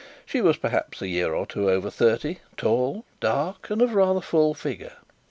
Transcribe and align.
She 0.25 0.41
was, 0.41 0.57
perhaps, 0.57 1.03
a 1.03 1.07
year 1.07 1.35
or 1.35 1.45
two 1.45 1.69
over 1.69 1.91
thirty, 1.91 2.39
tall, 2.57 3.05
dark, 3.19 3.69
and 3.69 3.83
of 3.83 3.93
rather 3.93 4.19
full 4.21 4.55
figure. 4.55 4.93